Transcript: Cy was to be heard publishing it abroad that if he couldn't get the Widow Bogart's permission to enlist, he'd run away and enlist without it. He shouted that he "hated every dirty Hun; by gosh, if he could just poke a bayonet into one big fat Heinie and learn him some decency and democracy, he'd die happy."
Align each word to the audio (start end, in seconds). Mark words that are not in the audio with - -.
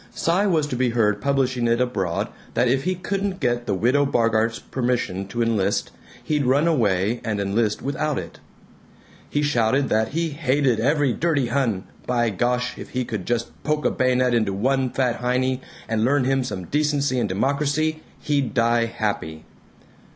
Cy 0.15 0.47
was 0.47 0.65
to 0.65 0.75
be 0.75 0.89
heard 0.89 1.21
publishing 1.21 1.67
it 1.67 1.79
abroad 1.79 2.29
that 2.55 2.67
if 2.67 2.85
he 2.85 2.95
couldn't 2.95 3.39
get 3.39 3.67
the 3.67 3.75
Widow 3.75 4.03
Bogart's 4.03 4.57
permission 4.57 5.27
to 5.27 5.43
enlist, 5.43 5.91
he'd 6.23 6.43
run 6.43 6.67
away 6.67 7.21
and 7.23 7.39
enlist 7.39 7.83
without 7.83 8.17
it. 8.17 8.39
He 9.29 9.43
shouted 9.43 9.89
that 9.89 10.07
he 10.07 10.29
"hated 10.29 10.79
every 10.79 11.13
dirty 11.13 11.49
Hun; 11.49 11.83
by 12.07 12.31
gosh, 12.31 12.79
if 12.79 12.89
he 12.89 13.05
could 13.05 13.27
just 13.27 13.51
poke 13.63 13.85
a 13.85 13.91
bayonet 13.91 14.33
into 14.33 14.53
one 14.53 14.87
big 14.87 14.95
fat 14.95 15.15
Heinie 15.17 15.61
and 15.87 16.03
learn 16.03 16.23
him 16.23 16.43
some 16.43 16.65
decency 16.65 17.19
and 17.19 17.29
democracy, 17.29 18.01
he'd 18.21 18.55
die 18.55 18.85
happy." 18.85 19.43